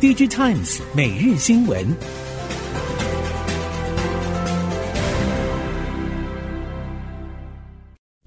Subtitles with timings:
[0.00, 1.84] DigiTimes 每日新闻，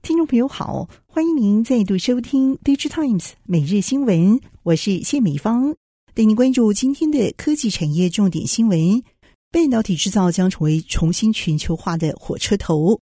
[0.02, 5.74] 听众朋友好，欢迎您再度收听 DigiTimes 每日新闻，我是谢美芳，
[6.14, 9.02] 带您关注今天的科技产业重点新闻。
[9.50, 13.00] 半导体制造将成为重新全球化的火车头，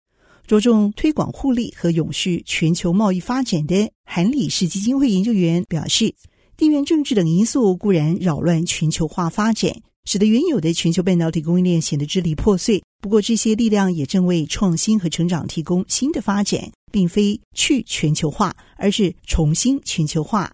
[0.45, 6.13] 着重推广互利和永续全球贸易发展的韩理士基金会研究员表示。
[6.57, 9.71] 地缘政治等因素固然扰乱全球化发展，
[10.05, 12.81] 使得原有的全球半导体供应链显得支离破碎。
[12.99, 20.51] 不过，这些力量也正为创新和成长提供新的发展，并非去全球化，而是重新全球化。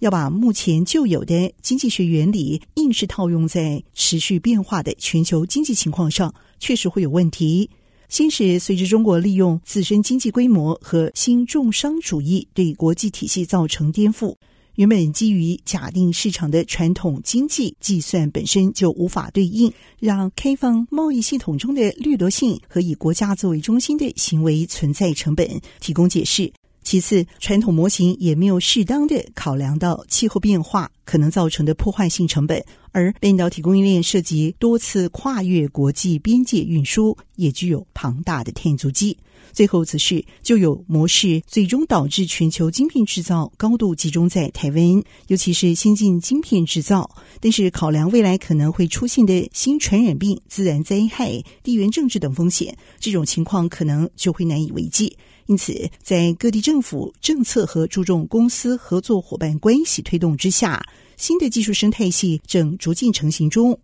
[0.00, 7.70] 要把目前旧有的经济学原理硬是套用在持续变化的全球经济情况上，确实会有问题。
[8.10, 14.36] 先是随着中国利用自身经济规模和新重商主义对国际体系造成颠覆。
[14.76, 25.48] 原本基于假定市场的传统经济计算本身就无法对应，让开放贸易系统中的掠夺性和以国家作为中心的行为存在成本
[25.80, 26.52] 提供解释。
[26.82, 32.62] 其次，传统模型也没有适当的考量到气候变化可能造成的破坏性成本，
[32.92, 39.16] 而半导体供应链涉及多次跨越国际边界运输，也具有庞大的碳足迹。
[39.52, 47.10] 最后则是旧有模式，最终导致全球晶片制造高度集中在台湾，尤其是先进晶片制造。
[47.40, 55.16] 但是考量未来可能会出现的新传染病、自然灾害、地缘政治等风险，这种情况可能就会难以为继。
[55.46, 60.84] 因此，在各地政府政策和注重公司合作伙伴关系推动之下，
[61.16, 63.78] 新的技术生态系正逐渐成型中。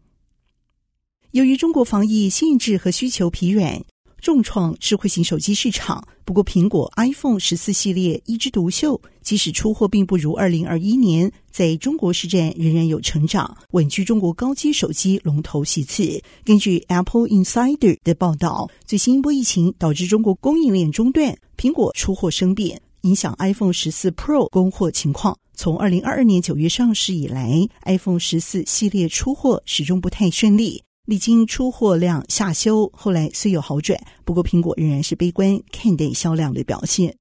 [1.31, 3.83] 由于中国防疫限制和需求疲软。
[4.23, 6.03] 重创智慧型手机市场。
[6.25, 16.23] 不过，苹果 iPhone 十四系列一枝独秀，即使出货并不如二零二一年，在中国市占仍然有成长，稳居中国高阶手机龙头席次。
[16.45, 25.37] 根据 Apple Insider 的报道，最新一波疫情导致中国供应链中断，苹果出货生变，影响 iPhone 十四 Pro 供货情况。
[25.55, 30.83] 从二零二二年九月上市以来，iPhone 十四系列出货始终不太顺利。
[31.05, 37.17] 历经出货量下修，后来虽有好转，不过苹果仍然是悲观看待销量的表现。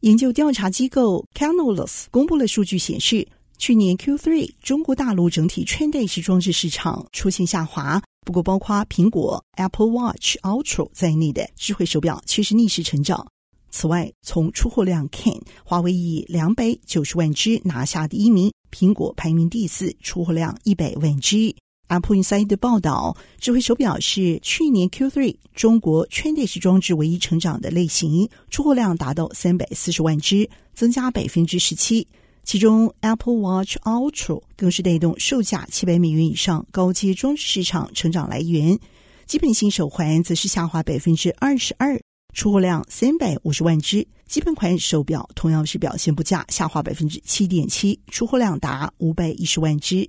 [0.00, 3.28] 研究调查机构 Canalys 公布了数据显示，
[3.58, 13.24] 去年 Q3 中国大陆整体穿戴式装置市场出现下滑，不过包括苹果 Apple Watch Ultra 在内的智慧手表却是逆势成长。
[13.70, 15.32] 此外，从出货量看，
[15.64, 21.54] 华为以两百九十万只拿下第一名，苹果排名第四，出货量一百万只。
[21.90, 32.06] Apple Inside 的报道，智慧手表是去年 Q3 中国穿戴式装置唯一成长的类型，出货量达到三百四十万只，增加百分之十七。
[32.44, 38.78] 其中 Apple Watch Ultra 更是带动售价七百美元以上高阶装置市场成长来源。
[39.26, 42.00] 基本型手环则是下滑百分之二十二，
[42.32, 44.06] 出货量三百五十万只。
[44.26, 50.08] 基本款手表同样是表现不佳，下滑百分之七点七，出货量达五百一十万只。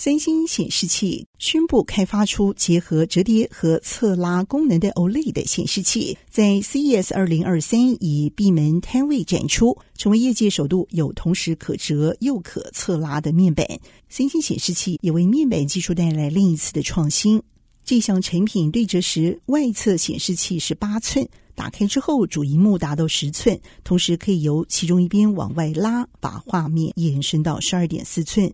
[0.00, 13.66] 三星显示器宣布开发出结合折叠和侧拉功能的 OLED 显示器，在 CES 二零二三以闭门摊位展出，成为业界首度有同时可折又可侧拉的面板。
[14.08, 17.42] 三星显示器也为面板技术带来另一次的创新。
[17.84, 28.48] 这项产品对折时，外侧显示器是八寸，打开之后主荧幕达到十寸，同时可以由其中一边往外拉，把画面延伸到十二点四寸。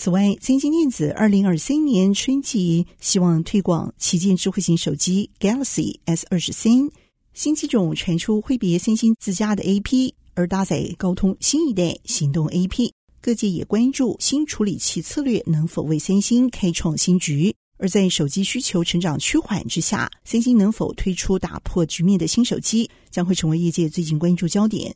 [0.00, 6.88] 此外，三星电子二零二三年春季希望推广旗舰智慧型手机 Galaxy S 二十三，
[7.34, 12.92] 新机种传出挥别三星自家的 AP，而搭载高通新一代行动 AP。
[13.20, 17.52] 各界也关注新处理器策略能否为三星开创新局。
[17.78, 24.94] 而在手机需求成长趋缓之下，三星能否推出打破局面的新手机，将会成为业界最近关注焦点。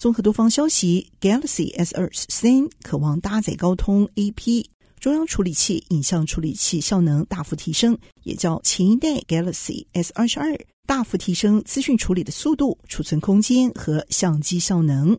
[0.00, 4.64] 综合多方消息，Galaxy S 二十三可望搭载高通 AP
[4.98, 15.18] 中央处理器，影像处理器效能大幅提升，也较前一代 Galaxy S 二十二大幅提升资讯处理的速度、储存空间和相机效能。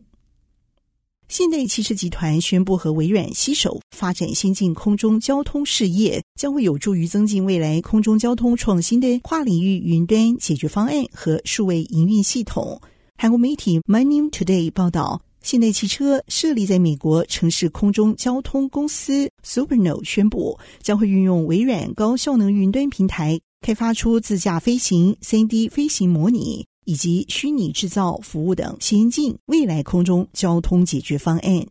[1.28, 12.82] 现代汽车集团宣布和微软携手发展先进空中交通事业，将会有助于增进未来空中交通创新的跨领域云端解决方案和数位营运系统。
[13.22, 31.64] 韩国媒体 Money Today 报道，现代汽车设立在美国城市空中交通公司 Superno 宣布，将会运用微软高效能云端平台，开发出自驾飞行、3D 飞行模拟以及虚拟制造服务等先进未来空中交通解决方案。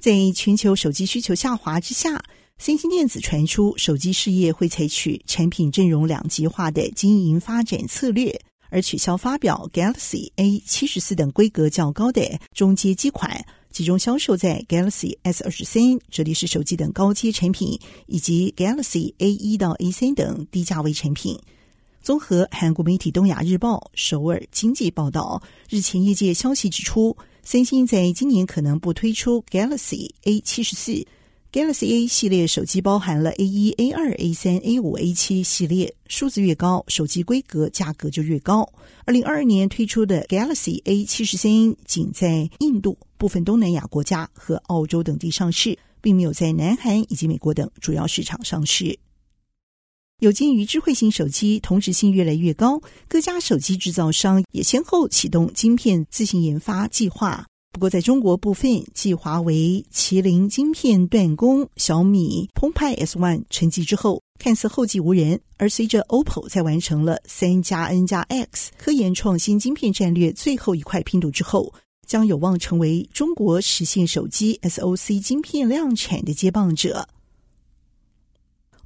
[0.00, 2.24] 在全球手机需求下滑之下，
[2.56, 8.40] 三星电子传出手机事业会采取产品阵容两极化的经营发展策略，
[8.70, 13.44] 而取消发表 Galaxy A 七十四等规格较高的中阶机款。
[13.70, 21.38] 集中销售在 Galaxy S 二十三、折叠式手机等高阶产品，以及 Galaxy A 一到 A 三等低价位产品。
[22.00, 31.06] 综合韩国媒体《东亚日报》首尔经济报道，日前业界消息指出，三星在今年可能不推出 Galaxy A 七十四。
[31.56, 38.70] Galaxy A 系列手机包含了 A 一、A 二、A 三、A 五、A 七系列，数字越高，手机规格价格就越高。
[39.06, 48.98] 二零二二年推出的 Galaxy A 七十三仅在印度、部分东南亚国家和澳洲等地上市，并没有在南韩以及美国等主要市场上市。
[50.18, 57.46] 有鉴于智慧型手机同质性越来越高，各家手机制造商也先后启动晶片自行研发计划。
[57.76, 65.38] 不过，在中国部分，继华为、麒麟晶片断供，小米、澎湃 S One 沉寂之后，看似后继无人。
[65.58, 71.70] 而随着 OPPO 在完成了三加 N 加 X 科研创新晶片战略最后一块拼图之后，
[72.06, 77.06] 将有望成为中国实现手机 SoC 晶片量产的接棒者。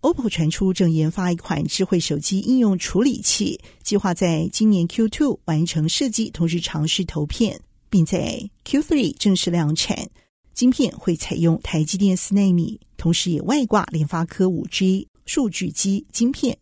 [0.00, 7.60] OPPO 传出正研发一款智慧手机应用处理器，计划在今年 Q2 完成设计，同时尝试投片。
[7.90, 10.08] 并在 Q3 正式量产，
[10.54, 16.56] 晶片会采用台积电四纳米，同时也外挂联发科五 G 数据机晶片。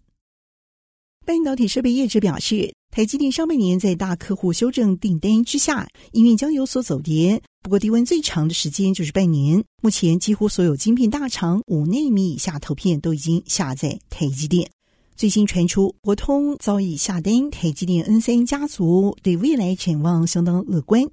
[1.25, 7.43] 半导体设备业者表示，台积电上半年在大客户修正订单之下，营运将有所走跌。
[7.61, 9.63] 不过，低温最长的时间就是半年。
[9.83, 14.71] 目前，几乎所有晶片大厂五纳米以下投片都已经下在台积电。
[15.19, 21.05] 最新传出，博通早已下单台积电 N 三家族，对未来展望相当乐观。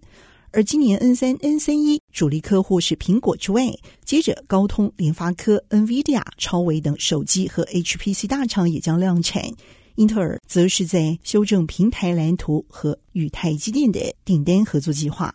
[0.52, 3.64] 而今年 N 三、N 三一主力客户是苹果之外，
[4.06, 9.44] 接着高通、联发科、NVIDIA、超微等手机和 HPC 大厂也将量产。
[9.96, 15.34] 英特尔则是在修正平台蓝图和与台积电的订单合作计划。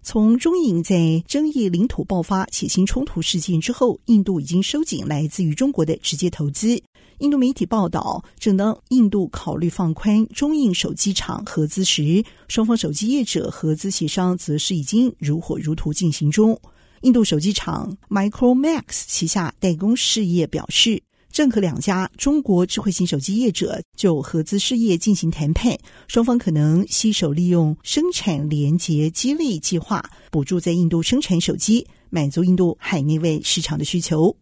[0.00, 6.80] 从中印在争议领土爆发血腥冲突事件之后，印度已经收紧来自于中国的直接投资。
[7.18, 16.56] 印度媒体报道，正当印度考虑放宽中印手机厂合资时，双方手机业者合资协商则是已经如火如荼进行中。
[17.02, 25.76] 印度手机厂 Micromax 旗下代工事业表示，正和两家中国智慧型手机业者就合资事业进行谈判，
[26.06, 34.36] 双方可能携手利用生产连结激励计划，补助在印度生产手机，满足印度海内外市场的需求。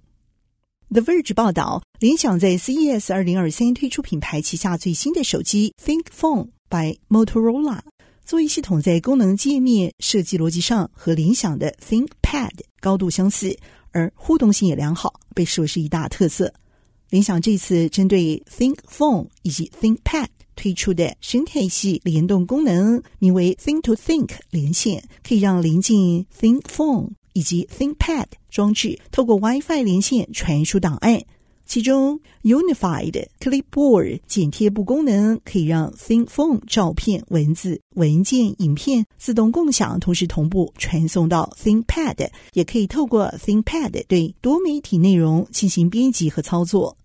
[0.88, 7.80] The Verge 报道，联想在 CES 二零二三推出品牌旗下最新的手机 ThinkPhone by Motorola。
[8.24, 13.58] 作为系统在功能界面设计逻辑上和联想的 ThinkPad 高度相似，
[13.90, 16.54] 而互动性也良好，被视为是一大特色。
[17.10, 27.10] 联想这次针对 ThinkPhone 以及 ThinkPad 推出的生态系联动功能，名为 Think to Think 连线，可以让临近 ThinkPhone。
[27.36, 31.22] 以及 ThinkPad 装置透过 WiFi 连线传输档案，
[31.66, 46.96] 其中 Unified Clipboard 剪贴簿功能可以让 ThinkPhone 照片、文字、文件、影片自动共享，同时同步传送到 ThinkPad，也可以透过 ThinkPad 对多媒体内容进行编辑和操作。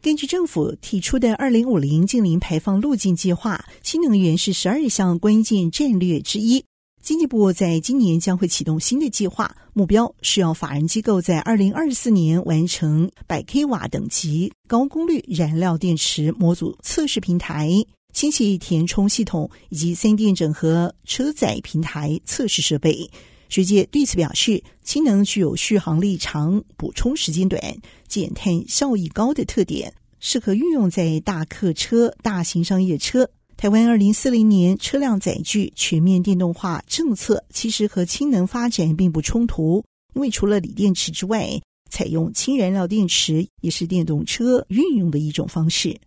[0.00, 6.64] 根据政府提出的二零五零净零排放路径计划，新能源是十二项关键战略之一。
[7.04, 17.70] 经济部在今年将会启动新的计划，目标是要法人机构在二零二四年完成百 k 瓦等级高功率燃料电池模组测试平台、
[18.14, 23.10] 氢气填充系统以及三电整合车载平台测试设备。
[23.50, 27.60] 学界对此表示，氢能具有续航力长、补充时间短、
[28.08, 33.28] 减碳效益高的特点，适合运用在大客车、大型商业车。
[33.56, 39.82] 台湾二零四零年车辆载具全面电动化政策，其实和氢能发展并不冲突，
[40.14, 41.48] 因为除了锂电池之外，
[41.88, 45.98] 采用氢燃料电池也是电动车运用的一种方式。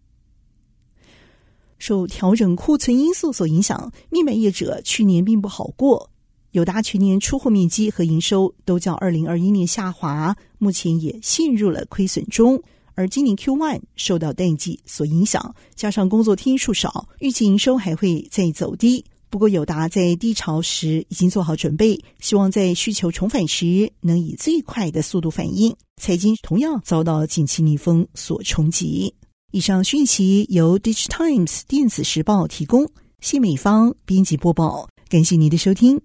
[1.80, 6.10] 受调整库存因素所影响，面板业者去年并不好过，
[6.52, 12.62] 友达全年出货面积和营收都较二零二一年下滑，目前也陷入了亏损中。
[12.98, 19.06] 而今年 Q1 受到淡季所影响，加上工作天数少，预计营收还会再走低。
[19.30, 25.76] 不过友达在低潮时已经做好准备，希望在需求重返时能以最快的速度反应。
[26.02, 29.14] 财经同样遭到景气逆风所冲击。
[29.52, 32.90] 以上讯息由 Digitimes 电子时报提供，
[33.20, 36.02] 谢美芳编辑播报，感谢您的收听。